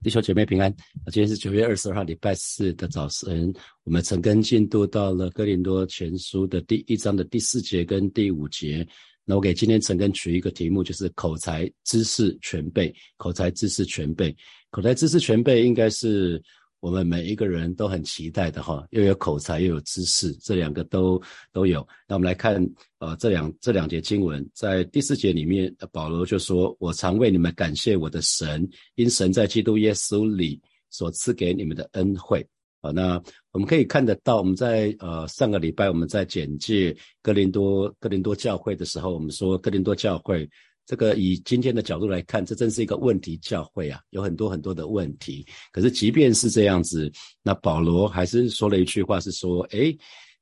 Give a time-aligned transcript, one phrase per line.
[0.00, 0.72] 弟兄姐妹平安。
[1.06, 3.52] 今天是九月二十二号，礼拜四的早晨，
[3.82, 8.86] 我们曾跟进度到了哥林多前书的第一章的第四节跟第五节。
[9.24, 12.94] 那我给今天陈根取一个题目，就是口才知识全备。
[13.16, 14.34] 口才知识全备，
[14.70, 16.40] 口才知识全备，应该是。
[16.80, 21.20] 我们每一个人都很期待的哈，又有口才又有知识，这两个都
[21.52, 21.86] 都有。
[22.06, 22.64] 那我们来看，
[22.98, 32.46] 呃，这两这两节经文，在第四节里面，保罗就说：“我常为你们感谢我的神，因神在基督耶稣里所赐给你们的恩惠。”
[32.80, 40.48] 啊，那我们可以看得到，我们在呃上个礼拜我们在简介哥林多哥林多教会的时候，我们说哥林多教会。
[40.88, 45.46] 这个以今天的角度来看，这真是一个问题教会啊，有很多很多的问题。
[45.70, 49.94] 可是即便是这样子，那保罗还是说了一句话，是说：“诶，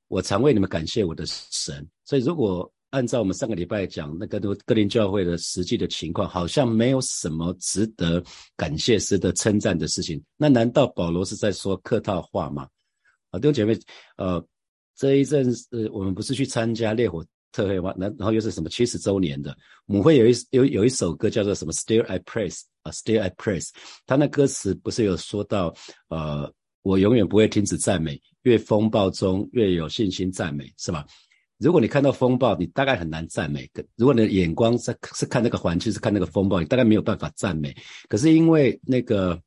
[0.06, 8.22] 我常为你们感谢我的神。”所以如果按照我们上个礼拜讲那个都哥林教会的实际的情况，好像没有什么值得
[8.56, 10.22] 感谢、值得称赞的事情。
[10.36, 12.68] 那难道保罗是在说客套话吗？
[13.30, 13.76] 啊，弟兄姐妹，
[14.16, 14.40] 呃，
[14.96, 17.26] 这一阵呃，我们不是去参加烈火。
[17.56, 17.96] 特会完？
[17.98, 23.70] 然然后又是什么七十周年的母会有一有有一首歌叫做什么？Still I praise 啊，Still I praise。
[24.04, 25.74] 他那歌词不是有说到，
[26.08, 31.06] 呃，我永远不会停止赞美，越风暴中越有信心赞美，是吧？
[31.58, 33.62] 如果你看到风暴，你大概很难赞美；
[33.96, 37.74] 如果你的眼光是是看那个环境，是看那个风暴，你大概没有办法赞美。
[38.08, 39.40] 可是因为那个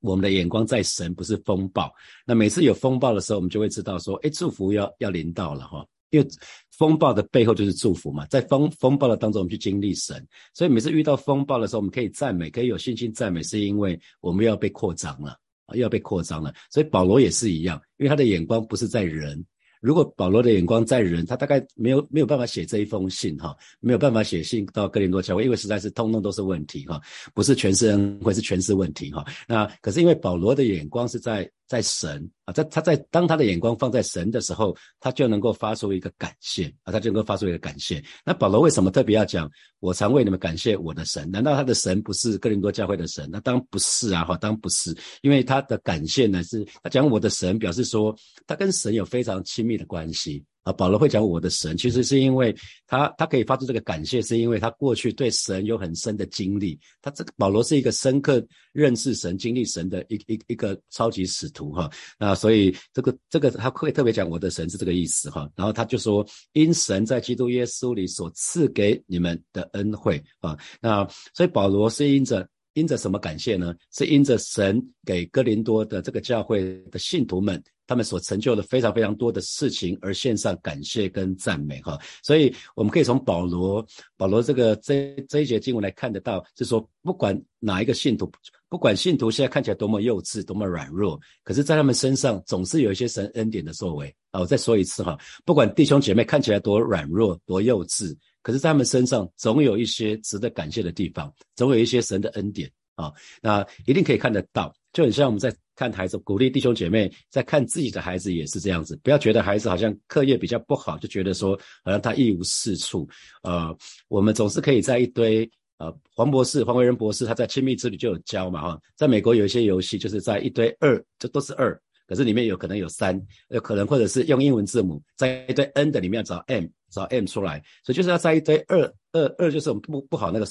[0.00, 1.88] 我们的眼光在神，不是风暴。
[2.26, 5.86] 那每次有风暴的时候，我们就会知道说，哎，祝福要要临到了哈。
[6.10, 6.28] 因为
[6.70, 16.54] 风暴的背后就是祝福嘛，在风风暴的当中，我们去经历神，所以每次遇到风暴的时候，我们可以赞美，可以有信心赞美，是因为我们要被扩张了啊，要被扩张了。
[16.70, 19.44] 所以保罗也是一样，因为他的眼光不是在人。
[19.80, 27.00] 如果保罗的眼光在人，他大概没有没有办法写这一封信哈，没有办法写信到哥林多教会，因为实在是通通都是问题哈，
[27.34, 29.24] 不是全是恩惠，是全是问题哈。
[29.48, 31.50] 那可是因为保罗的眼光是在。
[31.66, 38.02] 在神啊，在他在当他的眼光放在神的时候，他就能够发出一个感谢啊，他就能够发出一个感谢。
[38.24, 39.50] 那保罗为什么特别要讲
[39.80, 41.28] 我常为你们感谢我的神？
[41.30, 43.28] 难道他的神不是哥林多教会的神？
[43.30, 48.16] 那当然不是啊，哈，当然不是，因为他的感谢呢是他讲我的神，表示说
[48.46, 50.44] 他跟神有非常亲密的关系。
[50.66, 52.52] 啊，保罗会讲我的神，其实是因为
[52.88, 56.76] 他他可以发出这个感谢，是因为他过去对神有很深的经历。
[57.00, 61.88] 他这个保罗是一个深刻认识神、经历神的一一一个超级使徒哈。
[62.18, 65.48] 那所以这个这个他会特别讲我的神是这个意思哈。
[65.54, 70.58] 然后他就说，因神在基督耶稣里所赐给你们的恩惠啊。
[70.80, 72.44] 那所以保罗是因着
[72.74, 73.72] 因着什么感谢呢？
[73.92, 77.62] 是因着神给哥林多的这个教会的信徒们。
[77.86, 83.86] 他们所成就的非常非常多的事情，而献上感谢跟赞美哈，所以我们可以从保罗
[84.16, 88.30] 保罗这个这这一节经文来看得到，是说不管哪一个信徒，
[88.68, 94.40] 不管信徒现在看起来多么幼稚、多么软弱，可是，在他们身上总是有一些神恩典的作为啊！
[94.40, 103.12] 我再说一次哈，不管弟兄姐妹看起来多软弱、多幼稚，可是，在他们身上总有一些值得感谢的地方，总有一些神的恩典啊！
[103.40, 105.54] 那一定可以看得到，就很像我们在。
[105.78, 113.06] 看孩子，鼓励弟兄姐妹在看自己的孩子也是这样子，不要觉得孩子好像课业比较不好，就觉得说好像他一无是处。
[113.42, 113.76] 呃，
[114.08, 115.46] 我们总是可以在一堆
[115.76, 123.20] 呃，黄博士、黄维仁博士他在亲密之旅就有教嘛哈，在美国有一些游戏就是在一堆二，这都是二，可是里面有可能有三，
[123.50, 130.46] 有可能或者是用英文字母在一堆 n 的里面找 m，找 m 出来，所以就是要在一堆二二二就是我们不不好那个。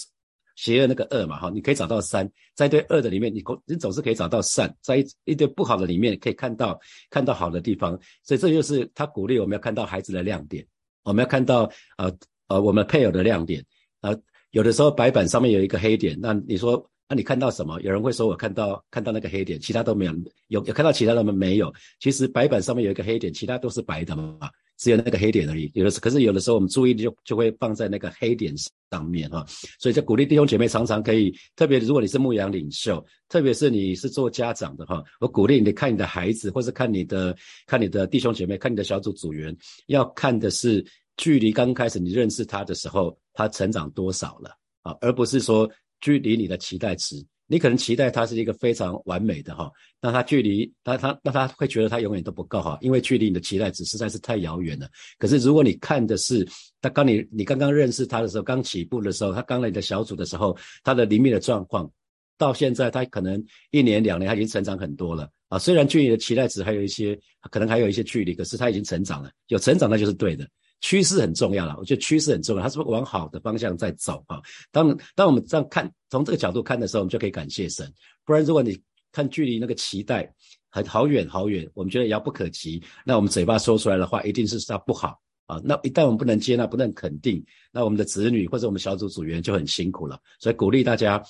[0.56, 6.80] 邪恶那个恶嘛，哈，你可以找到三，在一堆恶的里面，你你总是可以找到善，在一堆不好的里面，可以看到
[7.10, 10.66] 看到好的地方，所以这就是他鼓励我们要看到孩子的亮点，
[11.04, 12.12] 我们要看到呃
[12.48, 13.64] 呃我们配偶的亮点，
[14.02, 14.18] 呃
[14.52, 17.80] 有的时候白板上面有一个黑点，那你说那你看到什么？
[17.82, 20.14] 有人会说我看到看到那个黑点，其他都没有，
[20.48, 21.34] 有有看到其他的吗？
[21.34, 24.50] 没有，其实白板上面有一个黑点，其他都是白的嘛。
[24.78, 28.54] 只有那个黑点而已，有的是，可是有的时候我们注意力就就会放在那个黑点
[28.92, 29.46] 上面哈，
[29.80, 37.36] 所以就鼓励弟兄姐妹常常可以，特别如果你是牧羊领袖，特别是你是做家长的哈，我鼓励你看你的孩子，或是看你的
[37.66, 39.56] 看你的弟兄姐妹，看你的小组组员，
[39.88, 40.86] 要看的是
[41.18, 44.50] 距离刚开始你认识他的时候，他成长多少了
[44.82, 45.70] 啊，而不是说
[46.02, 47.26] 距离你的期待值。
[47.48, 49.72] 你可能期待他是一个非常完美的哈，
[50.02, 54.90] 那他距离那他那他会觉得他永远都不够哈，因为距离你的期待值实在是太遥远了。
[55.20, 56.48] 可是如果你看的是
[56.82, 61.90] 他刚你你刚刚认识他的时候，刚起步的时候，他刚来你的小组的时候，他的里面的状况，
[62.38, 65.60] 到现在他可能一年两年他已经成长很多了啊。
[65.60, 67.18] 虽然距离的期待值还有一些
[67.52, 70.48] 可能还有一些距离，可是他已经成长了，有成长那就是对的。
[70.82, 74.42] 趋势很重要了，我觉得趋势很重要，它是不是往好的方向在走啊？
[74.72, 77.92] 当当我们这样看，从这个角度看的时候，我们就可以感谢神。
[78.24, 78.80] 不然，如果你
[79.12, 80.32] 看距离那个期待
[80.70, 85.60] 很好远好远，我们觉得遥不可及，那我们嘴巴说出来的话一定是它不好啊。
[85.64, 90.20] 那一旦我们不能接纳、不能肯定，那我们的子女或者我们小组组员就很辛苦了。
[90.40, 91.22] 所以鼓励大家。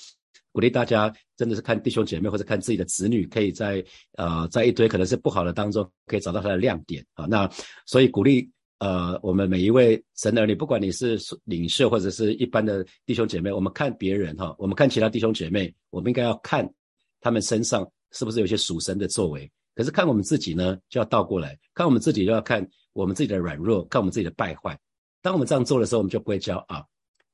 [0.52, 3.84] 鼓励大家真的是看弟兄姐妹或者看自己的子女，可以在
[4.14, 7.26] 呃在一堆可能是不好的当中，可以找到他的亮点啊。
[7.26, 7.50] 那
[7.86, 8.50] 所以鼓励
[8.86, 16.72] 呃我们每一位神儿女，不管你是领袖或者是一般的弟兄姐妹，我们看别人哈，我们看其他弟兄姐妹，我们应该要看
[17.20, 19.52] 他们身上是不是有些属神的作为。
[19.74, 24.80] 可是看我们自己呢，就要倒过来看我们自己，就要看我们自己的软弱，看我们自己的败坏。
[25.24, 26.88] 当我们这样做的时候，我们就不会骄傲，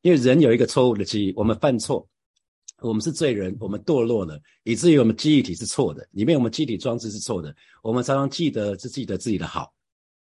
[0.04, 2.08] 因为人有一个错误的记忆，我们犯错。
[2.80, 7.54] 我们是罪人，我们堕落了，以至于我们记忆体是错的，里面我们记忆体装置是错的。
[7.84, 9.72] 我们常常记得是记得自己的好，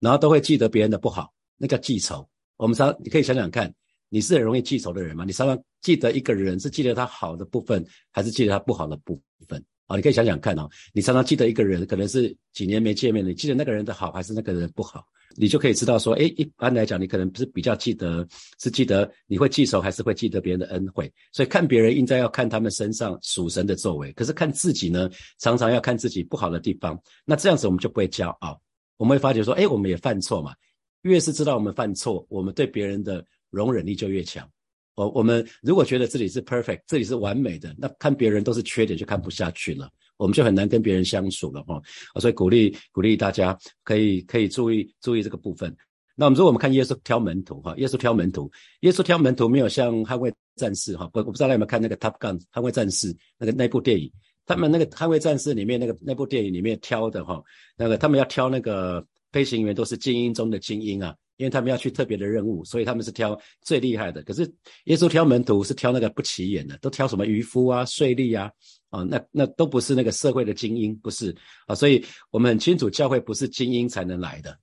[0.01, 2.27] 然后都会记得别人的不好，那叫记仇。
[2.57, 3.73] 我们常你可以想想看，
[4.09, 5.23] 你是很容易记仇的人吗？
[5.25, 9.63] 你常常记得一个人是记得他好的部分，还是记得他不好的部分？
[9.85, 15.05] 啊，你可以想想看哦，你常常记得一个人，可能是几年没见面了，你记得那个人的好，还是那个人不好？
[15.37, 18.27] 你就可以知道说，哎，一般来讲，你可能是比较记得，
[18.59, 21.09] 是记得你会记仇，还是会记得别人的恩惠。
[21.31, 25.09] 所以看别人应该要看他们身上属神的作为，可是看自己呢，
[25.39, 27.01] 常常要看自己不好的地方。
[27.23, 28.61] 那这样子我们就不会骄傲，
[29.01, 30.53] 我们会发觉说，哎，我们也犯错嘛。
[31.01, 34.47] 越是知道我们犯错，我们对别人的容忍力就越强。
[34.93, 39.89] 我我们如果觉得自己是 perfect，这里是完美的，那看别人都是缺点就看不下去了。
[40.17, 41.81] 我们就很难跟别人相处了哈，
[42.19, 45.75] 所以鼓励鼓励大家可以可以注意注意这个部分。
[46.15, 48.51] 那我们如果我们看耶稣挑门徒哈，耶稣挑门徒，
[48.81, 54.11] 耶稣挑门徒没有像捍卫战士哈，我我不知道大家有没有看那个 Top Gun 捍卫战士那个那部电影，
[54.45, 57.41] 他们那个捍卫战士里面那个那部电影里面挑的哈，
[57.77, 64.21] 那个他们要挑那个飞行员都是精英中的精英啊，因为他们要去特别的任务，所以他们是挑最厉害的。
[64.23, 64.51] 可是
[64.85, 68.51] 耶稣挑门徒是挑那个不起眼的，都挑什么渔夫啊、税吏啊。
[68.91, 71.33] 啊，那那都不是那个社会的精英，不是
[71.65, 74.53] 啊，所以我们很清楚，教会不是精英才能来的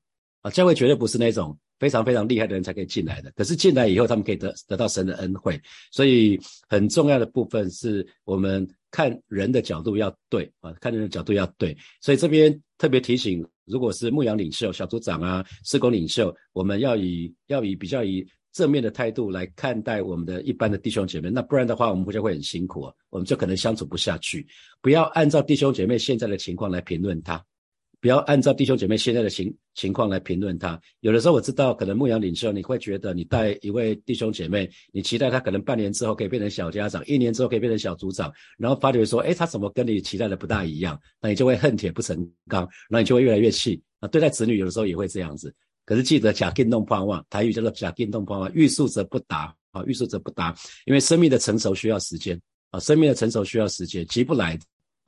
[0.42, 3.32] 啊，教会绝对不是那种非常非常厉害的人才可以进来的。
[3.34, 5.58] 可是进来以后，他们可以得得到神的恩惠，
[5.90, 6.38] 所以
[6.69, 11.76] 很重要的部分是我们看人的角度要对啊，看人的角度要对。
[12.00, 18.26] 所以这边特别提醒，如果是牧羊领袖、小组长啊、施工领袖，我们要以要以比较以。
[18.50, 22.93] 正面的态度来看待我们的一般的弟兄姐妹，那不然的话，我们会就会很辛苦啊？
[23.11, 24.44] 我们就可能相处不下去。
[24.81, 27.44] 不要按照弟兄姐妹现在的情况来评论他，
[28.00, 30.80] 不要按照弟兄姐妹现在的情情况来评论他。
[31.00, 40.98] 有的时候我知道，可能牧羊领袖你会觉得，你带一位弟兄姐妹，你期待他可能半年之后可以变成小家长，一年之后可以变成小组长，然后发觉说，哎，他怎么跟你期待的不大一样？
[41.20, 42.16] 那你就会恨铁不成
[42.46, 44.08] 钢，然后你就会越来越气啊。
[44.08, 45.52] 对待子女，有的时候也会这样子。
[45.84, 50.54] 可是记得假定动盼望，台语叫做假定动盼望，欲速则不达啊，欲速则不达，
[50.84, 52.38] 因为生命的成熟需要时间
[52.70, 54.58] 啊，生命的成熟需要时间，急不来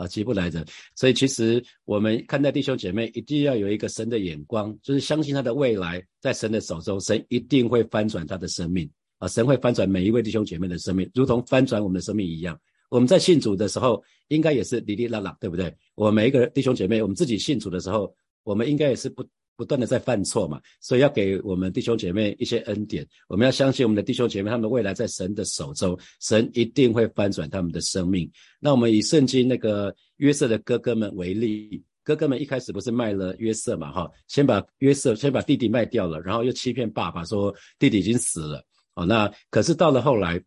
[0.00, 0.64] 啊，急不来的。
[0.96, 8.88] 所以其实我们看待弟兄姐妹，一定要有一个神的眼光，就是相信他的未来在神的手中，神一定会翻转他的生命
[9.18, 12.58] 啊，神会翻转每一位弟兄姐妹的生命，如同翻转我们的生命一样。
[12.88, 15.70] 我们在信主的时候，应该也是哩哩啦啦，对不对？
[15.94, 19.22] 我每一个弟兄姐妹，我们自己信主的时候，我们应该也是不。
[19.60, 23.06] 不断的在犯错嘛，所以要给我们弟兄姐妹一些恩典。
[23.28, 28.26] 我们要相信我们的弟兄姐妹，他们未来在神的手中，神一定会翻转他们的生命。
[28.58, 33.92] 那我们以圣经那个约瑟的哥哥们为例，哥哥们一开始不是卖了约瑟嘛？
[33.92, 38.64] 哈，先把约瑟先把弟弟卖掉了，然后又欺骗爸爸说弟弟已经死了。
[38.94, 40.42] 哦，那可是到了后来，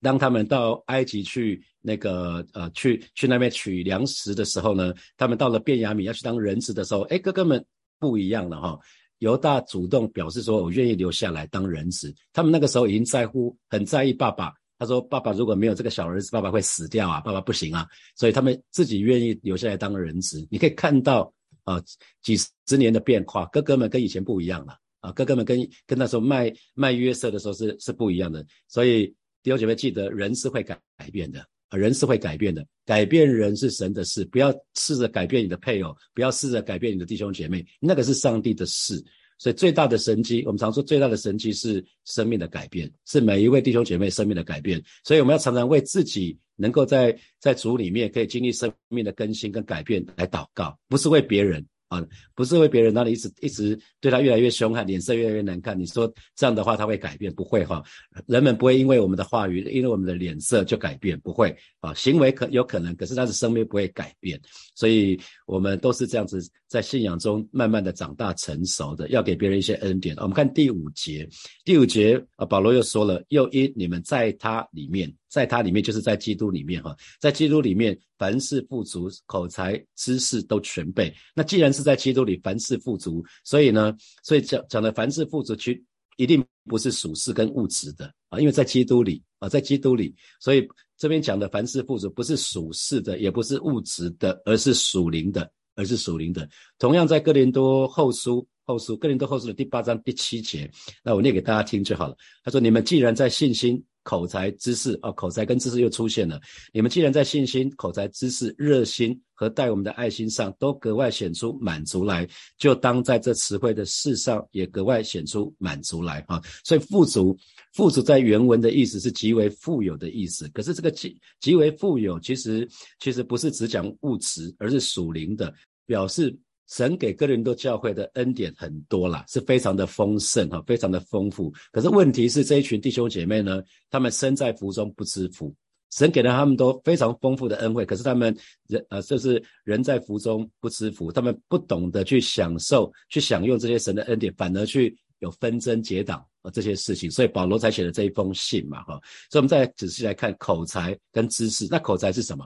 [0.00, 7.64] 当他们到埃及去那个呃去去那边取粮食的时候呢，他们到了便雅悯要去当人质的时候，哎，哥哥们。
[7.98, 8.78] 不一样了哈，
[9.18, 14.52] 犹大主动表示说：“我愿意留下来当人质。”他们那个时候已经在乎、很在意爸爸。
[14.76, 17.20] 他说：“爸爸如果没有这个小儿子，爸爸会死掉啊！
[17.20, 17.86] 爸爸不行啊！”
[18.16, 20.46] 所以他们自己愿意留下来当人质。
[20.50, 21.32] 你可以看到
[21.62, 21.82] 啊，
[22.22, 22.36] 几
[22.66, 25.12] 十年的变化，哥哥们跟以前不一样了啊！
[25.12, 28.44] 哥哥们跟跟那时候卖卖约瑟的时候是是不一样的。
[28.66, 29.06] 所以
[29.42, 31.46] 弟兄姐妹记得，人是会改改变的。
[31.70, 39.02] 人是会改变的，改变人是神的事，不要试着改变你的配偶，不要试着改变你的弟兄姐妹，那个是上帝的事。
[39.36, 44.80] 所以最大的神机，我们常说最大的神机是生命的改变，是每一位弟兄姐妹生命的改变。
[45.02, 55.78] 所以我们要常常为自己能够在在主里面可以经历生命的更新跟改变来祷告，不是为别人啊，不是为别人那你一直一直对他越来越凶悍，脸色越来越难看。
[55.78, 57.32] 你说这样的话他会改变？
[57.34, 57.82] 不会哈，
[58.26, 64.40] 人们不会因为我们的话语，因为我们的脸色就改变，不会啊，行为可有可能，可是他的生命不会改变。
[64.74, 70.16] 所以我们都是这样子在信仰中慢慢的长大成熟的，要给别人一些恩典。
[70.16, 71.28] 我们看第五节，
[71.64, 75.12] 第五节啊，保罗又说了，又因你们在他里面。
[75.34, 81.12] 在他里面，就是在基督里面哈，在基督里面，凡事富足，口才、知识都全备。
[81.34, 85.76] 那既然是在基督里，凡事富足，所以呢，所以讲讲的凡事富足，其
[86.18, 90.64] 一定不是属世跟物质的啊，因为在基督里啊，在基督里，所以
[90.96, 96.48] 这边讲的凡事富足，不是属世的，也不是物质的，而是属灵的，而是属灵的。
[96.78, 100.70] 同样在哥林多后书后书哥林多后书的第八章第七节，
[101.02, 102.16] 那我念给大家听就好了。
[102.44, 103.84] 他说：你们既然在信心。
[104.04, 106.40] 口才、知识啊，口才跟知识又出现了。
[106.72, 116.40] 你们既然在信心、口才、知识、热心和带我们的爱心上都格外显出满足来，就当在这词汇的事上也格外显出满足来啊。
[116.62, 117.36] 所以富足，
[117.72, 120.48] 富足在原文的意思是极为富有的意思。
[120.50, 122.68] 可是这个极极为富有，其实
[123.00, 125.52] 其实不是只讲物质，而是属灵的，
[125.86, 126.38] 表示。
[126.68, 131.52] 神给哥林多教会的恩典很多啦，是非常的丰盛哈，非常的丰富。
[131.70, 135.54] 可是问题是这一群弟兄姐妹呢，他们身在福中不知福。
[135.90, 147.08] 神给了他们都非常丰富的恩惠，可是他们人呃，就是人在福中不知福，他们不懂得去享受、去享用这些神的恩典，反而去有纷争结党啊这些事情。
[147.08, 149.00] 所以保罗才写了这一封信嘛哈。
[149.30, 151.68] 所以我们再仔细来看口才跟知识。
[151.70, 152.44] 那口才是什么？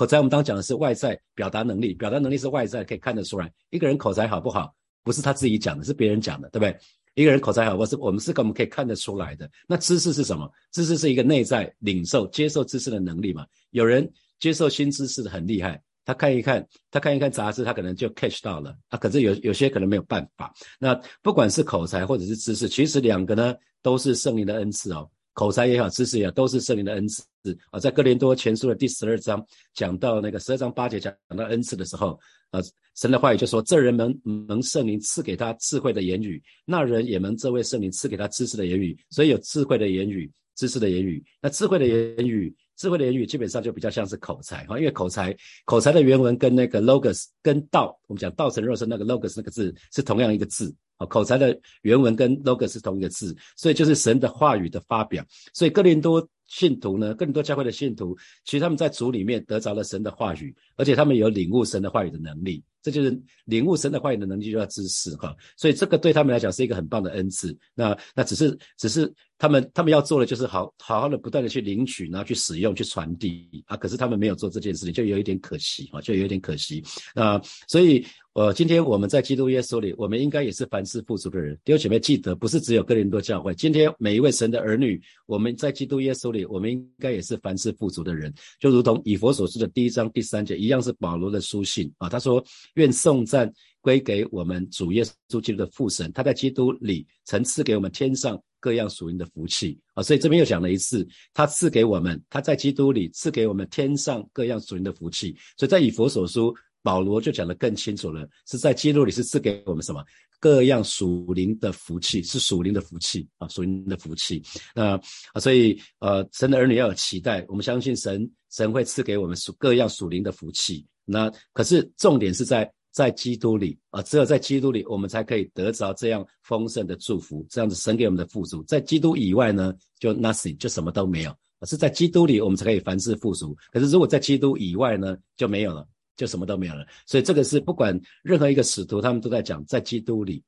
[0.00, 3.52] 口才，我们刚讲的是外在表达能力，表达能力是外在可以看得出来。
[3.68, 6.74] 一个人口才好不好，不是他自己讲的，是别人讲的，对不对？
[7.16, 9.46] 一个人口才好，我是我们是我们可以看得出来的。
[9.68, 10.50] 那知识是什么？
[10.72, 13.44] 知识是一个内在领受、接受知识的能力嘛？
[13.72, 18.96] 有人接受新知识的很厉害，他看一看，他看一看杂志，他可能就 catch 到了啊。
[18.96, 20.50] 可是有有些可能没有办法。
[20.78, 25.10] 那不管是口才或者是知识，其实两个呢都是圣灵的恩赐哦。
[25.32, 27.22] 口才也好，知识也好，都是圣灵的恩赐
[27.70, 27.78] 啊。
[27.78, 29.44] 在哥林多前书的第十二章
[29.74, 32.18] 讲到那个十二章八节讲到恩赐的时候，
[32.50, 32.60] 啊，
[32.96, 34.18] 神的话语就说：这人能
[34.48, 38.98] 能圣灵赐给他智慧的言语，那人也能这位圣灵赐给他知识的言语。
[39.10, 41.24] 所以有智慧的言语，知识的言语。
[41.40, 50.74] 那智慧的言语，智慧的言语基本上就比较像是口才哈，因为口才，口才的原文跟那个 logos 跟道，我们讲道成肉身那个 logos 那个字是同样一个字。
[51.08, 55.22] 口才的原文跟 logos 是同一个字，所以就是神的话语的发表。
[55.52, 58.14] 所以哥林多信徒呢，更多教会的信徒，
[58.44, 62.62] 其实他们在主里面得着了神的话语，而且他们有领悟神的话语的能力。
[62.82, 65.36] 这就是领悟神的话语的能力，就要知识哈。
[65.56, 67.56] 所以这个对他们来讲是一个很棒的恩赐。
[67.74, 73.76] 那那只是只是他们他们要做的就是好好好的不断的去领取，然后去使用，去传递啊。
[73.76, 76.82] 可是他们没有做这件事情，就有一点可惜哈，就有一点可惜
[77.14, 77.40] 啊。
[77.68, 78.04] 所以。
[78.34, 81.58] 呃，今天我们在基督耶稣里，我们应该也是凡事富足的人。
[81.64, 88.32] 弟兄姐妹，记得不是只有哥林多教会，今天每一位神的儿女，我们在基督耶稣里，我们应该也是凡事富足的人。
[88.60, 92.08] 就如同以佛所说的第一章第三节一样，是保罗的书信啊。
[92.08, 92.42] 他说
[92.74, 105.36] ：“愿颂赞归给我们主耶稣基督的父神，他在基督里曾赐给我们天上各样属灵的福气啊。”所以这边又讲了一次，他赐给我们，他在基督里赐给我们天上各样属灵的福气。
[105.56, 106.54] 所以在以佛所书。
[106.82, 110.04] 保罗就讲得更清楚了，是在基督里是赐给我们什么
[110.38, 114.42] 各样属灵的福气，是属灵的福气啊，属灵的福气。
[114.74, 114.96] 那
[115.32, 120.86] 啊，所以呃，神的儿女要有期待，我们相信神，神会赐给我们属各样属灵的福气。
[121.04, 128.62] 那可是重点是在在基督里啊，只有在基督里，我们才可以得着这样丰盛的祝福，这样子神给我们的富足。
[128.64, 131.36] 在基督以外呢，就 nothing，就什么都没有。
[131.66, 133.54] 是在基督里，我们才可以凡事富足。
[133.70, 135.86] 可是如果在基督以外呢，就没有了。
[136.20, 140.42] 就什么都没有了，所以这个是不管任何一个使徒，他们都在讲在基督里。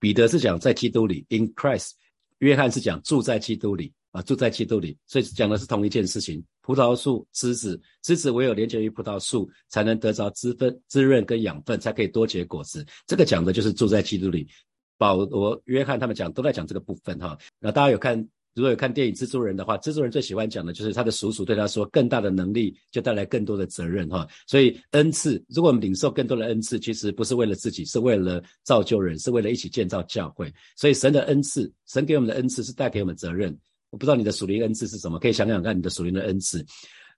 [0.00, 1.92] 彼得是讲在基督里，in Christ；
[2.38, 4.98] 约翰是讲住在基督里啊，住在基督里。
[5.06, 6.44] 所以讲的是同一件事情。
[6.60, 12.84] 葡萄树枝子，枝子唯有连接于葡萄树，才能得着滋分、滋润跟养分，才可以多结果子。
[13.06, 14.48] 这个讲的就是住在基督里。
[14.98, 17.38] 保罗、约翰他们讲都在讲这个部分哈。
[17.60, 18.28] 那大家有看？
[18.54, 30.52] 如果有看电影《蜘蛛人》的话，蜘蛛人最喜欢讲的就是他的叔叔对他说：“更大的能力就带来更多的责任，哈。”所以恩赐，如果我们领受更多的恩赐，其实不是为了自己，是为了造就人，是为了一起建造教会。
[30.76, 33.56] 所以神的恩赐，神给我们的恩赐是带给我们责任。
[33.90, 36.64] 我不知道你的属灵恩赐是什么，可以想想看你的属灵的恩赐。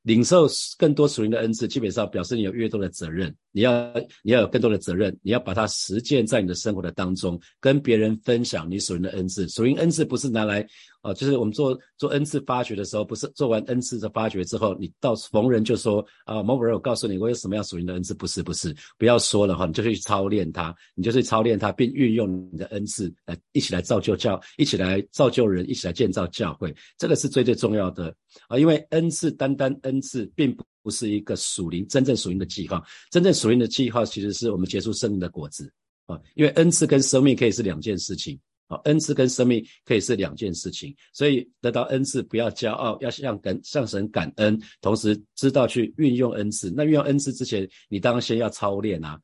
[0.03, 3.35] 领受更多属灵的恩赐，基本上表示你有越多的责任。
[3.53, 3.91] 你要
[4.23, 9.49] 你要有更多的责任，你要把它实践在你的生活的当中，跟别人分享你属灵的恩赐。
[9.49, 10.67] 属灵恩赐不是拿来
[11.05, 28.09] 啊，就是我们做做 N 次发掘的时候，不是做完 N 次的发掘之后，你到逢人就说啊，某某人，我告诉你我有什么样属灵的恩赐，不是不是，不要说了哈，你就去操练它，你就去操练它，并运用你的恩赐来一起来造就教，一起来造就人，一起来建造教会，这个是最最重要的
[28.49, 35.71] 啊，因为恩赐单单恩赐并不是一个属灵真正属灵的计划，真正属灵的计划其实是我们结出生命的果子
[36.07, 38.41] 啊，因为恩赐跟生命可以是两件事情。
[38.85, 46.73] 恩赐跟生命可以是两件事情，所以得到恩赐不要骄傲，要向感向神感恩，同时知道去运用恩赐。
[46.75, 49.19] 那运用恩赐之前，你当然先要操练啊，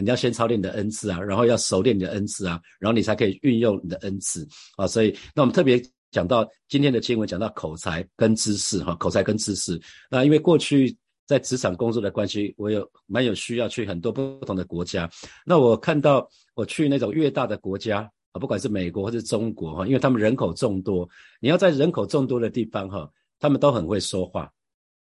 [0.00, 4.46] 你要先操练你的恩赐啊，然后要熟练你的恩赐啊，然后你才可以运用你的恩赐
[4.76, 4.86] 啊。
[4.86, 5.80] 所以，那我们特别
[6.10, 9.80] 讲到今天的经文，讲到口才跟知识哈，口才跟知识。
[10.10, 10.96] 那因为过去
[11.26, 15.08] 在职场工作的关系，我有蛮有需要去很多不同的国家。
[15.44, 18.10] 那我看到我去那种越大的国家。
[18.34, 24.52] 啊，不管是美国或是中国哈，因为他们人口众多，你要在人口众多的地方哈，他们都很会说话。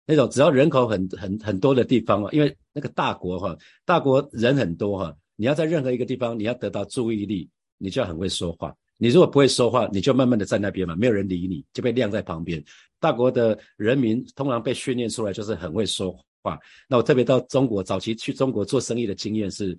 [0.07, 8.73] 那种只要人口很很很多的地方啊，因为那个大国哈，大国人很多哈，你要在任何一个地方，你要得到注意力，你就要很会说话。
[8.97, 12.65] 你如果不会说话，你就慢慢的在那边嘛，没有人理你，就被晾在旁边。
[13.01, 16.57] 大国的人民通常被训练出来就是很会说话。
[16.89, 19.77] 那我特别到中国早期去中国做生意的经验是，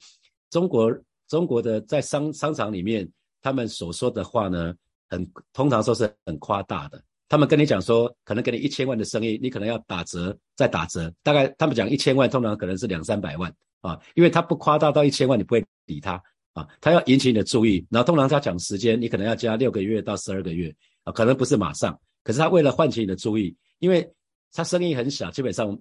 [0.50, 0.94] 中国
[1.30, 3.10] 中国的在商商场里面。
[3.48, 4.75] 他们所说的话呢，
[5.10, 7.01] 很通常说是很夸大的。
[7.30, 11.10] 他们跟你讲说，可能给你一千万的生意，你可能要打折再打折。
[11.24, 13.50] 大概他们讲一千万，通常可能是两三百万
[13.80, 16.68] 啊，因为他不夸大到一千万，你不会理他啊。
[16.82, 20.75] 他要引起你的注意，然后通常他讲时间，你可能要加六个月到十二个月
[21.06, 21.98] 啊，可能不是马上。
[22.22, 24.06] 可是他为了唤起你的注意，因为
[24.51, 25.80] 他生意很小，基本上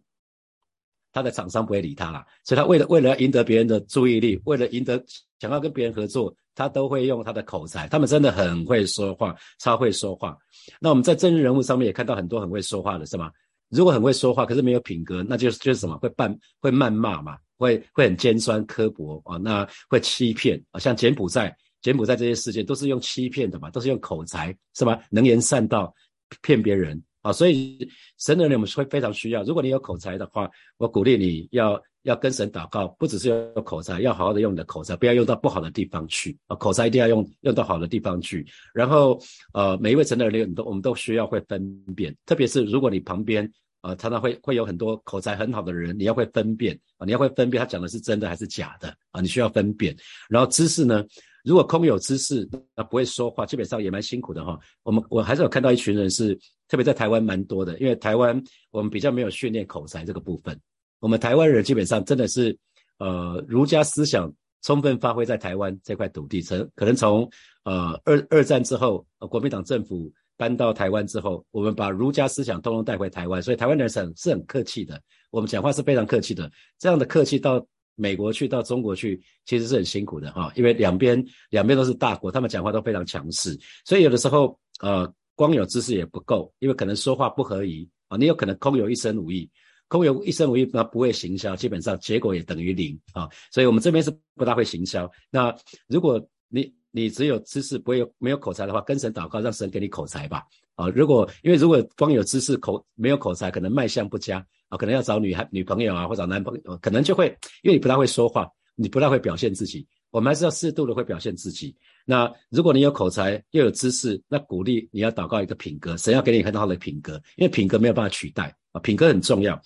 [1.16, 5.02] 他的厂商不会理他啦，所以他为了为了赢得别人的注意力，为了赢得
[5.40, 6.34] 想要跟别人合作。
[6.58, 10.34] 他都会用他的口才，他们真的很会说话，超会说话。
[10.80, 13.30] 那我们在政治人物上面也看到很多很会说话的，是吗？
[13.68, 15.98] 如果很会说话，可是没有品格，那就是就是什么？
[15.98, 17.36] 会扮会谩骂嘛？
[17.58, 19.36] 会会很尖酸刻薄啊？
[19.36, 20.80] 那会欺骗啊？
[20.80, 23.68] 像柬埔寨，柬埔寨这些事件都是用欺骗的嘛？
[23.70, 24.98] 都是用口才，是吧？
[25.10, 25.94] 能言善道，
[26.40, 27.32] 骗别人啊？
[27.32, 29.42] 所以神的人我们会非常需要。
[29.42, 31.80] 如果你有口才的话，我鼓励你要。
[32.06, 36.54] 要跟神祷告，不只是要口才，要好好的用你的口才，不要用到不好的地方去啊！
[36.54, 38.46] 口才一定要用用到好的地方去。
[38.72, 39.20] 然后，
[39.52, 43.50] 呃，每一位神的人都我们都需要会分辨，特别是如果你旁边
[43.82, 49.92] 呃常常会会有很多口才很好的人，你要会分辨啊，你要会分辨他讲的是真的还是假的啊，你需要分辨。
[50.28, 51.04] 然后知识呢，
[51.46, 54.58] 如果空有知识，那不会说话，基本上也蛮辛苦的哈。
[54.82, 60.60] 我们我还是有看到一群人是特别在台湾蛮多的，因为台湾我们比较没有训练口才这个部分。
[60.98, 62.58] 我们台湾人基本上真的是，
[62.98, 64.32] 呃，儒家思想
[64.62, 67.30] 充分发挥在台湾这块土地，从可能从
[67.62, 76.50] 呃二二战之后，国民党政府搬到台湾之后，我们把儒家思想通通带回台湾，所以台湾人是很是很客气的，我们讲话是非常客气的。
[76.76, 77.64] 这样的客气到
[77.96, 89.50] 美国去，到中国去，其实是很辛苦的哈，因为两边两边都是大国，他们讲话都非常强势，所以有的时候呃，光有知识也不够，因为可能说话不合宜啊，你有可能空有一身武艺。
[89.88, 93.28] 空有一身武艺，那不会行销，基本上结果也等于零啊。
[93.52, 95.08] 所以我们这边是不大会行销。
[95.30, 95.54] 那
[95.86, 100.42] 如果你你只有知识，不会有没有口才的话，跟神祷告，让神给你口才吧。
[100.76, 104.38] 啊，如果因为如果光有知识口没有口才，可能卖相不佳
[104.70, 107.26] 啊，可能要找女孩女朋友啊，或找男朋友，可能就会
[107.62, 109.86] 因为你不太会说话，你不太会表现自己。
[110.10, 111.76] 我们还是要适度的会表现自己。
[112.06, 118.80] 那如果你有口才又有知识，那鼓励你要祷告一个品格，神要给你很好的品格，因为品格没有办法取代啊。
[118.80, 119.60] 品格很重要，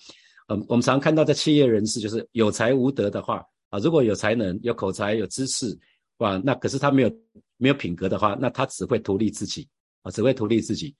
[0.49, 5.77] 嗯，我们常看到在企业人士，就是有才无德的话啊，如果有才能、有口才、有知识，
[6.21, 7.11] 哇，那可是他没有
[7.57, 9.67] 没有品格的话，那他只会图利自己
[10.03, 10.95] 啊，只会图利自己。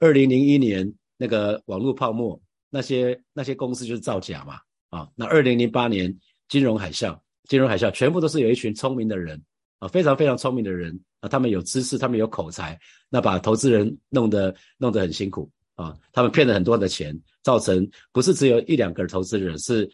[0.00, 4.58] 二零零一年那个网络泡沫，那些那些公司就是造假嘛，
[4.90, 6.14] 啊，那二零零八年
[6.48, 9.42] 金融海啸，金融海啸全部都是有一群聪明的人
[9.78, 15.50] 啊，非常非常聪明的人啊，他们有知识，他们有口才，那把投资人弄得弄得很辛苦。
[15.76, 19.86] 啊，他们骗了很多的钱，造成不是只有一两个投资人，是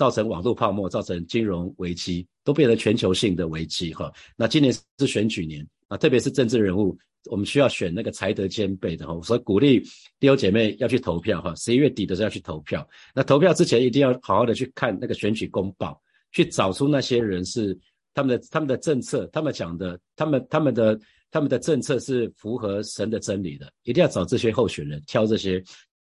[0.00, 4.10] 造成网络泡沫，造成金融危机，都变成全球性的危机哈。
[4.34, 9.78] 那今年是选举年啊，特别是政治人物，我们需要选那个才德兼备的哈，所以鼓励
[10.18, 11.54] 弟兄姐妹要去投票哈。
[11.54, 16.00] 十一月底的时候要去投票，那投票之前一定要好好的去看那个选举公报，
[16.32, 17.78] 去找出那些人是
[18.14, 20.98] 他们的他们的政策，他们讲的，他们他们的。
[21.32, 25.62] 他们的政策是符合神的真理的，一定要找这些候选人，挑这些，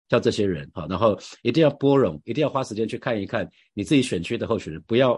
[0.09, 5.13] 叫这些人，好，然后一定要拨冗，一定要花时间去看一看你自己选区的候选人，不要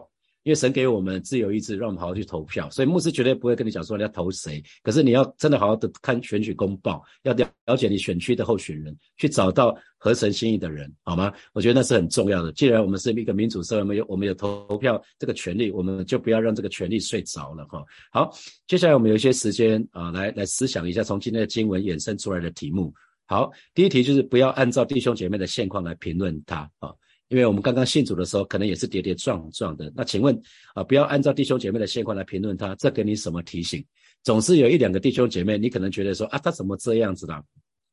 [0.44, 4.62] 因为神给我们自由意志，让我们好好去投票，所以牧师绝对不会跟你讲说你要投谁。
[4.85, 11.33] 可是你要真的好好的看选举公报，要了了解你选区的候选人，去找到合神心意的人，好吗？
[11.53, 12.53] 我觉得那是很重要的。
[12.53, 17.85] 既然我们是一个民主社会，我们有我们有投票这个权利，我们就不要让这个权利睡着了哈。
[18.12, 18.31] 好，
[18.68, 22.94] 接下来我们有一些时间啊，来来思想一下从今天的经文衍生出来的题目。
[23.27, 26.93] 好，第一题就是不要按照弟兄姐妹的现况来评论他啊。
[27.29, 29.93] 因为我们刚刚信主的时候，可能也是跌跌撞撞的。
[29.97, 30.41] 那请问
[30.75, 33.85] 啊，不要按照弟兄姐妹的现况来评论他，这给你什么提醒？
[34.23, 37.45] 总是有一两个弟兄姐妹，你可能觉得说啊，他怎么这样子的？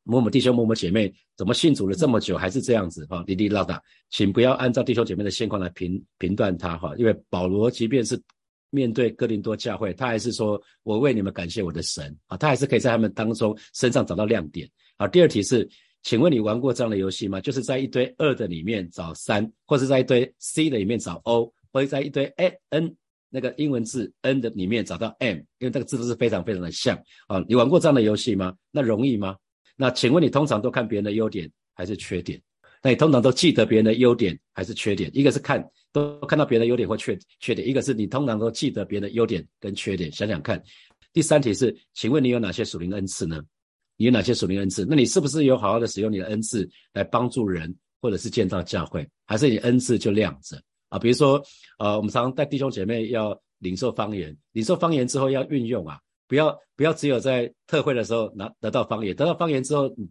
[0.04, 3.06] 某某弟兄、某某姐妹怎么信主了这么久还是这样子？
[3.08, 3.80] 哈，滴滴唠叨，
[4.12, 6.94] 请不要按照弟兄姐妹的现况来评评断他哈。
[6.98, 8.22] 因为保罗即便是
[8.70, 15.08] 面对哥林多教会，他还是说我为你们感谢我的神啊，他还是可以在他们当中身上找到亮点好。
[15.08, 15.70] 第二题是。
[16.06, 17.40] 请问你玩过这样的游戏吗？
[17.40, 22.94] 就是在一堆二的里面找三，或是在一堆 C 的里面找 O，或者在一堆 A N
[23.30, 27.42] 那个英文字 N 的里面找到 M，因为这个字都是非常非常的像啊。
[27.48, 28.54] 你玩过这样的游戏吗？
[28.70, 29.38] 那容易吗？
[29.78, 32.38] 那请问你通常都看别人的优点还是缺点？
[32.82, 35.10] 那你通常都记得别人的优点还是缺点？
[35.14, 40.12] 一个是看都看到别人的优点或缺缺点，一个是你通常都记得别人的优点跟缺点。
[40.12, 40.62] 想想看。
[41.14, 43.42] 第三题是，请问你有哪些属灵恩赐呢？
[44.04, 44.86] 有哪些属灵恩赐？
[44.90, 49.08] 那你是不是有好好的使用你的恩赐来帮助人，或者是建造教会？
[49.26, 50.98] 还是你恩赐就亮着啊？
[51.00, 51.42] 比如说，
[51.80, 60.10] 呃，我们常常带弟兄姐妹要领受方言，领受方言之后要运用啊，不要不要只有在特会的时候拿得到方言，得到方言之后你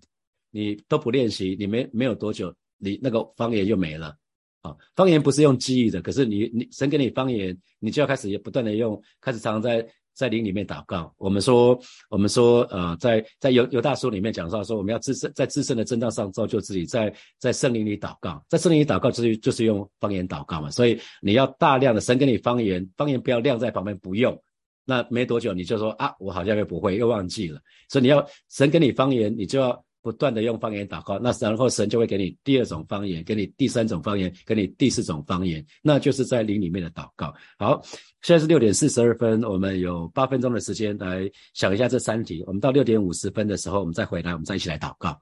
[0.50, 4.14] 你都不练习，你没没有多久，你那个方言就没了
[4.60, 4.76] 啊。
[4.94, 9.86] 方言不是用记忆的，可是你你神给你方言，你就要开始也不断的用，开始常常在。
[10.14, 11.78] 在灵里面祷告，我们说，
[12.10, 24.36] 我们说，呃，在在犹犹大书里面讲到说，我们要自身在自身的正道上造就自己，在在圣灵里祷告，在圣灵里祷告就是就是用方言祷告嘛，所以你要大量的神给你方言，方言不要晾在旁边不用，
[24.84, 29.84] 那没多久你就说啊，我好像又不会又忘记了，所以你要神给你方言，你就要。
[30.02, 37.32] 不断的用方言祷告，那然后神就会给你第二种方言，给你第三种方言，给你第四种方言，那就是在灵里面的祷告。
[37.56, 37.80] 好，
[38.20, 42.42] 现在是六点四十二分，我们有八分钟的时间来想一下这三题。
[42.48, 45.16] 我们到六点五十分的时候，我们再回来，我们再一起来祷告。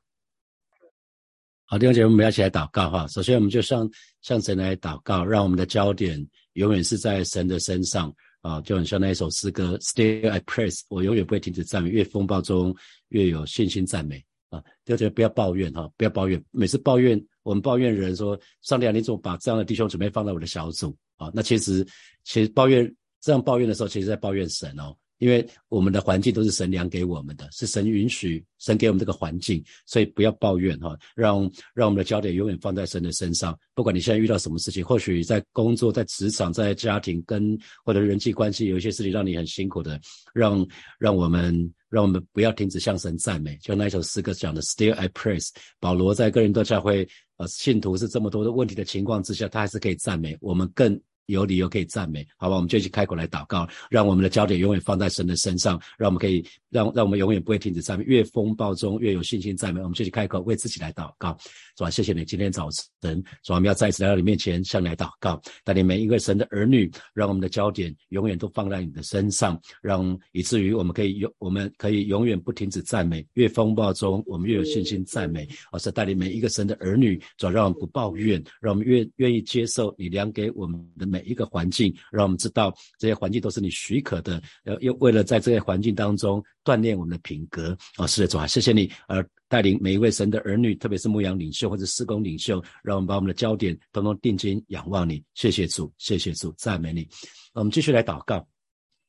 [1.66, 3.06] 好，弟兄姐妹，我们要一起来祷告哈。
[3.08, 3.88] 首先，我们就向
[4.22, 12.74] 向神来祷告，让我们的焦点永远是在神的身上啊，就很像那一首诗歌，Still I praise，我永远不会停止赞美，越风暴中
[13.10, 14.24] 越有信心赞美。
[14.50, 16.42] 啊，第二点不要抱怨哈，不要抱怨。
[16.50, 21.86] 每次抱怨，我们抱怨人说：“上帝啊，你怎么把这样的弟兄准备放在我的小组？”啊，那其实，
[22.24, 24.94] 其实抱怨这样抱怨的时候，其实在抱怨神哦。
[25.20, 33.56] 因为我们的环境都是神量给我们的，是神允许神给我们这个环境，所以不要抱怨哈，让让我们的焦点永远放在神的身上。
[33.74, 40.00] 不管你现在遇到什么事情，或许在工作、在职场、在家庭跟或者人际关系有一些事情让你很辛苦的，
[40.32, 40.66] 让
[40.98, 43.56] 让我们让我们不要停止向神赞美。
[43.58, 45.50] 就那一首诗歌讲的，Still I praise。
[45.78, 47.06] 保罗在个人都教会
[47.36, 50.98] 呃信徒是这么多的问题的情况之下，他还是可以赞美我们更。
[51.30, 52.56] 有理由可以赞美，好吧？
[52.56, 58.04] 我们就一起开口来祷告，让我们的焦点永远放在神的身上，让我们可以让让我们永远不会停止赞美。
[58.04, 61.36] 越风暴中越有信心赞美，我们就去开口为自己来祷告，
[61.78, 61.90] 是吧？
[61.90, 62.68] 谢谢你今天早
[63.00, 63.56] 晨，主啊？
[63.56, 73.24] 我们要再一次来到你面前向你来祷告，带领每一个神的儿女，让我们的焦点永远都放在你的身上，让以至于我们可以永我们可以永远不停止赞美。
[73.34, 81.19] 越风暴中我们越有信心赞美，而是带领每一个神的儿女，主要让我们不抱怨，让我们越愿意接受你量给我们的每。
[81.20, 87.76] 每一个环境，让我们知道这些环境都是你许可的，呃，又为了在这些环境当中锻炼我们的品格。
[87.98, 95.22] 哦，是的，主啊，谢谢你，而带领每一位神的儿女，特别是牧羊领袖或者施工领袖，让我们把我们的焦点统统定睛仰望你。
[95.34, 97.06] 谢谢主，谢谢主，赞美你。
[97.52, 98.46] 我们继续来祷告。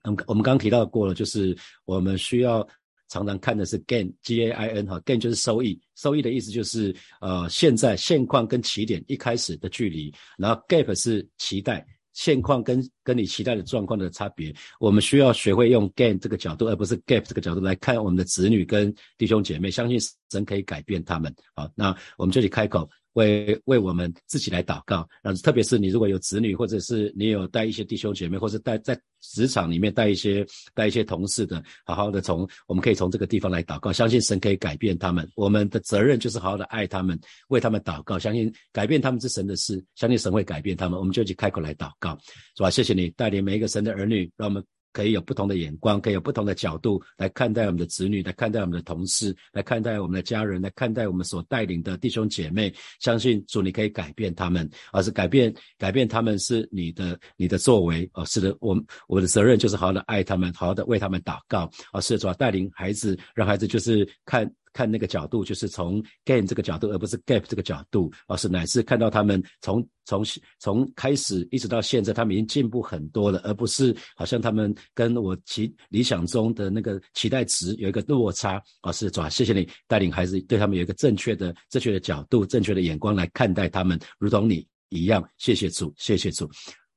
[0.03, 2.67] 我们，我们刚刚提到过了，就是我们需要。
[3.11, 14.53] 常常看的是 gain，g a i n 哈，gain 就是收益，收益的意思就是呃现在现况跟起点一开始的距离，然后 gap 是期待现况跟跟你期待的状况的差别。
[14.79, 19.99] 我们需要学会用 gain 这个角度，而不是 gap 这个角度来看我们的子女跟弟兄姐妹，相信
[20.31, 21.33] 神可以改变他们。
[21.55, 22.89] 好，那我们这里开口。
[23.13, 35.29] 为为我们自己来祷告，然后特别是你如果有子女，或者是你有带一些弟兄姐妹，或者带在职场里面带一些带一些同事的，好好的从我们可以从这个地方来祷告，相信神可以改变他们。
[35.35, 37.19] 我们的责任就是好好的爱他们，
[37.49, 40.97] 为他们祷告，相信改变他们是神的事，相信神会改变他们。
[40.97, 42.17] 我们就去开口来祷告，
[42.55, 42.69] 是吧？
[42.69, 52.73] 谢谢你带领每一个神的儿女，让我们可以有不同的眼光，可以有不同的角度来看待我们的子女，来看待我们的同事，来看待我们的家人，来看待我们所带领的弟兄姐妹。
[52.99, 58.09] 相信主，你可以改变他们，而是改变改变他们是你的你的作为。
[58.13, 58.75] 哦，是的，我
[59.07, 61.69] 我的责任就是好好的爱他们，好好的为他们祷告。
[61.91, 64.51] 而，是主要带领孩子，让孩子就是看。
[64.73, 70.23] 看那个角度，就是从 gain 这个角度，而不是 gap 这个角度，而是乃是看到他们从从
[70.59, 78.61] 从开始一直到现在，他们已经进步很多了，而不是好像他们跟我期理想中的那个期待值有一个落差。
[78.81, 85.23] 而是主，谢谢你带领孩子，对他们有一个正确的、正确的角度、正确的眼光来看待他们，如同你一样。
[85.37, 86.49] 谢谢主，谢谢主。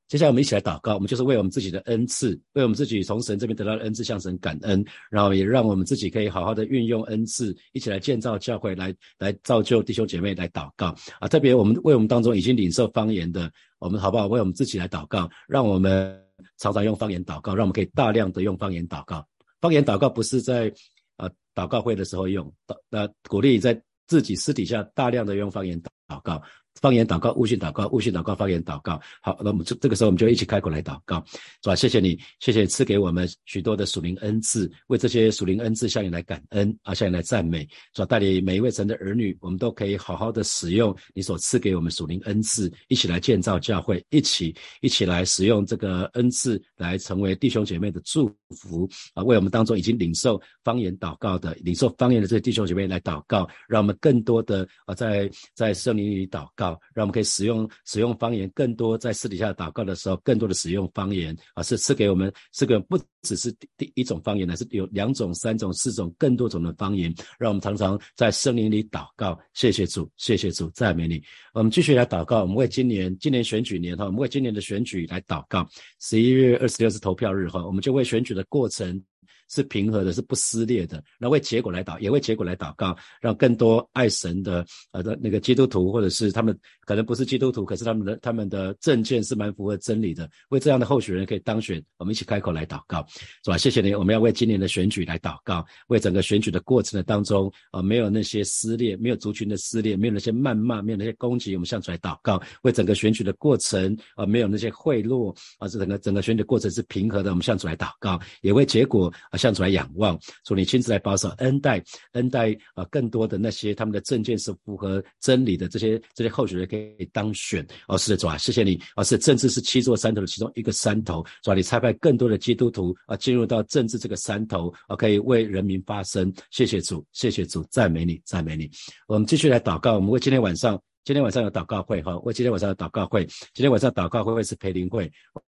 [0.07, 11.27] 接下来我们一起来祷告，我们就是为我们自己的恩赐，为我们自己从神这边得到的恩赐向神感恩，然后也让我们自己可以好好的运用恩赐，一起来建造教会，来来造就弟兄姐妹来祷告啊！
[11.27, 14.27] 特别我们为我们当中已经领受方言的，我们好不好？
[14.27, 16.15] 为我们自己来祷告，让我们
[16.59, 19.25] 常常用方言祷告，让我们可以大量的用方言祷告。
[19.59, 20.71] 方言祷告不是在
[21.17, 22.53] 呃祷告会的时候用，
[22.91, 26.39] 呃鼓励在自己私底下大量的用方言祷告。
[26.85, 29.01] 方言祷告，悟性祷告，悟性祷告，方言祷告。
[29.19, 31.25] 好，那我们这这个时候我们就一起开口来祷告，
[31.63, 31.75] 是吧？
[31.75, 38.05] 谢谢你，谢谢赐给我们许多的属灵恩赐，为这些属灵恩赐向你来感恩啊，向你来赞美，是吧？
[38.05, 48.27] 带领每一位神的儿女，我们都可以好好的使用你所赐给我们属灵恩赐，一起来建造教会，一起一起来使用这个恩赐来成为弟兄姐妹的祝
[48.61, 49.23] 福啊！
[49.23, 56.74] 为我们当中已经领受方言祷告的、领受方言的这些弟兄姐妹来祷告，让我们更多的啊，在在圣灵里祷告。
[56.93, 69.37] 让我们可以使用使用方言更多，在私底下祷告的时候，更多的使用方言啊，是赐给我们这个不只是第一种方言呢，是有两种、三种、四种、更多种的方言，让我们常常在圣灵里祷告。
[69.53, 71.21] 谢谢主，谢谢主，赞美你。
[71.53, 75.67] 我们继续来祷告，我们为今年今年选举年哈，我们为今年的选举来祷告。
[75.99, 79.01] 十一月二十六是投票日哈，我们就为选举的过程。
[79.49, 81.03] 是平和的，是不撕裂的。
[81.19, 90.29] 那为结果来祷，也为结果来祷告，让更多爱神的呃的那个基督徒，或者是他们可能不是基督徒，可是他们的他们的证件是蛮符合真理的。
[90.49, 93.05] 为这样的候选人可以当选，我们一起开口来祷告，
[93.43, 93.57] 是吧？
[93.57, 102.41] 谢谢你，我们要为今年的选举来祷告，为整个选举的过程的当中啊，没有那些撕裂，没有族群的撕裂，没有那些谩骂，没有那些攻击，我们向主来祷告。
[102.63, 109.13] 为整个选举的过程啊，没有那些贿赂啊，这整个整个选举过程是平和的，我们向主来祷告，也为结果。
[109.37, 117.65] 向主来仰望，主你亲自来保守恩待恩待啊，更多的那些他们的证件是符合真理的这些这些候选人可以当选。
[117.87, 118.79] 哦，是的，主啊，谢谢你。
[118.95, 126.33] 哦，是政治是七座山头的其中一个山头，主啊，你差派更多的基督徒啊进入到政治这个山头，啊，可以为人民发声。
[126.51, 128.69] 谢谢主，谢谢主，赞美你，赞美你。
[129.07, 130.79] 我们继续来祷告，我们为今天晚上。
[131.03, 135.07] 今天晚上有祷告会哈，为今天晚上的祷告会，今天晚上祷告会会是培灵会，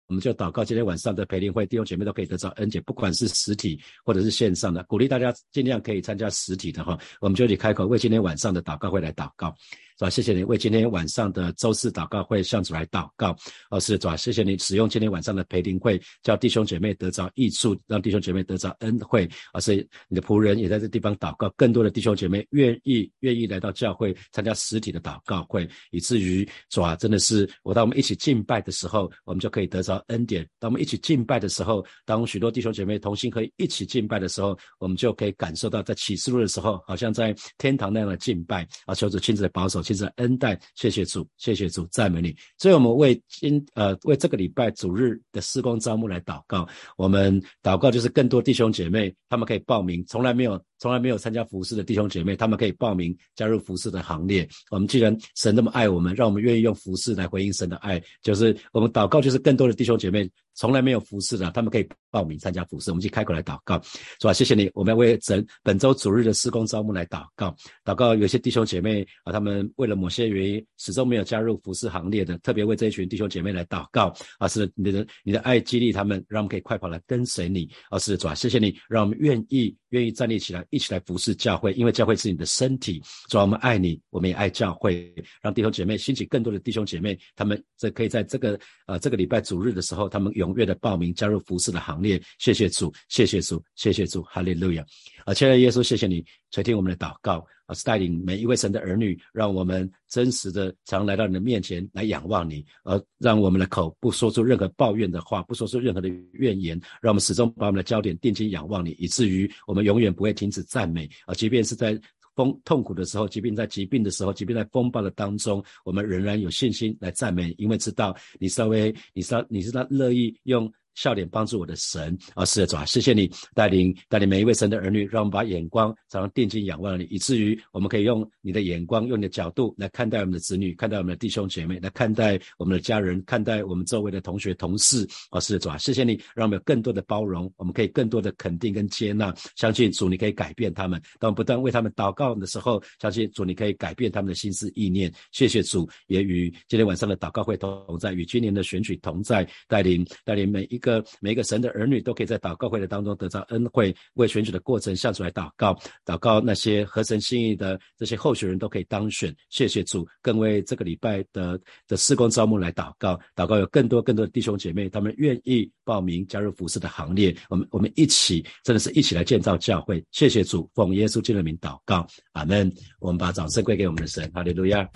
[0.07, 9.55] 我们就祷告今天晚上的培灵会，弟兄姐妹都可以得到恩典，不管是实体或者是线上的，鼓励大家尽量可以参加实体的哈，我们就你开口为今天晚上的祷告会来祷告。
[9.97, 10.10] 是吧？
[10.10, 13.36] 谢谢你为今天晚上的周四祷告会向主来祷告。
[13.69, 19.29] 哦，是主，谢谢你使用今天晚上的培灵会，叫弟兄姐妹得着益处，让弟兄姐妹得着恩惠。
[19.53, 19.75] 而是
[20.10, 38.67] 你的仆人也在这地方祷告，更多的弟兄姐妹愿意愿意来到教会参加实体的祷告会，以至于主啊，真的是我当我们一起敬拜的时候，我们就可以得着恩典；当我们一起敬拜的时候，当许多弟兄姐妹同心可以一起敬拜的时候，我们就可以感受到在启示录的时候，好像在天堂那样的敬拜。
[38.86, 39.84] 啊，求主亲自来保守。
[39.85, 42.35] 其实恩待，谢谢主，谢谢主，赞美你。
[42.57, 46.67] 所以，我们为今呃为这个礼拜主日的施工招募来祷告。
[46.97, 50.03] 我们祷告就是更多弟兄姐妹，他们可以报名。
[50.07, 54.47] 从来没有从来没有参加服饰的弟兄姐妹，他们可以报名加入服饰的行列。
[54.69, 57.99] 我们既然神那么爱我们，让我们愿意用服饰来回应神的爱。
[58.21, 60.29] 就是我们祷告，就是更多的弟兄姐妹。
[60.57, 62.89] 从来没有服饰的，他们可以报名参加服饰。
[62.89, 64.31] 我们去开口来祷告，是吧？
[64.31, 67.53] 谢谢你，我们要为整本周主日的施工招募来祷告。
[67.83, 74.47] 祷告，有些弟兄姐妹啊，他们为了某些原因始终没有加入服饰行列的，特别为这一群弟兄姐妹来祷告啊！
[74.47, 77.69] 是你的你的爱激励他们，让我们可以快跑来跟随你。
[77.89, 83.01] 啊，是的主啊，谢谢你，让我们愿意愿意站立起来，一起来服侍教会，因为教会是你的身体。
[83.29, 85.11] 主啊，我们爱你，我们也爱教会，
[85.41, 90.25] 让弟兄姐妹兴起更多的弟兄姐妹，他们这可以在这个呃这个礼拜主日的时候，他们。
[90.35, 94.85] 踊跃的报名加入服饰的行列，谢谢主，谢谢主，谢谢主，哈利路亚！
[95.23, 111.99] 啊，亲爱的耶稣，谢谢你垂听我们的祷告，啊，是带领每一位神的儿女，让我们真实的常来到你的面前来仰望你，而让我们的口不说出任何抱怨的话，不说出任何的怨言，让我们始终把我们的焦点定睛仰望你，以至于我们永远不会停止赞美，啊，即便是在。
[112.36, 122.43] 风痛苦的时候，即便在疾病的时候，即便在风暴的当中，我们仍然有信心来赞美，因为知道你稍微，你是你是他乐意用笑脸帮助我的神啊！
[122.45, 135.39] 是的，主啊，谢谢你带领带领每一位神的儿女，让我们把眼光常常定睛仰望你，以至于我们可以用你的眼光，用你的角度来看待我们的子女，看待我们的弟兄姐妹，来看待我们的家人，看待我们周围的同学同事啊！
[135.39, 141.01] 是的，主啊，谢谢你让我们有更多的包容，我们可以更多的肯定跟接纳，相信主你可以改变他们。
[141.19, 145.12] 当我们不断为他们祷告的时候，相信主你可以改变他们的心思意念。
[145.31, 159.35] 谢谢主，也与今天晚上的祷告会同在，与今年的选举同在，带领带领每一个每一个神的儿女都可以在祷告会的当中得到恩惠，为选举的过程向主来祷告，祷告那些合神心意的这些候选人都可以当选。
[159.49, 167.35] 谢谢主，更为这个礼拜的的施工招募来祷告，祷告有更多更多的弟兄姐妹，他们愿意报名加入服饰的行列。
[167.49, 170.03] 我们我们一起真的是一起来建造教会。
[170.11, 172.71] 谢谢主，奉耶稣基督的名祷告，阿门。
[172.99, 174.87] 我们把掌声归给我们的神，哈利路亚。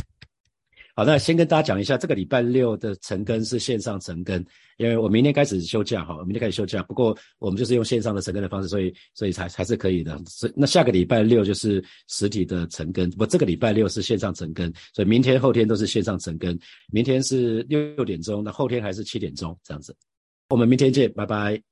[0.99, 4.35] 好，那先跟大家讲一下，这个礼拜六的晨更是线上晨更，
[4.75, 6.83] 因为我明天开始休假哈，明天开始休假。
[6.83, 10.21] 不过我们就是用线上的晨更的方式，所以所以才还是可以的。
[10.27, 16.59] 所以那下个礼拜六就是实体的晨更，不，这个礼拜六是线上晨更，所以明天后天都是线上晨更。
[16.91, 19.95] 明天是六点钟，那后天还是七点钟这样子。
[20.49, 21.68] 我们明天见，拜拜。